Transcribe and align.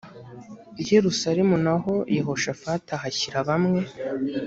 i 0.81 0.83
yerusalemu 0.93 1.55
na 1.65 1.73
ho 1.81 1.93
yehoshafati 2.17 2.89
ahashyira 2.97 3.37
bamwe 3.49 3.79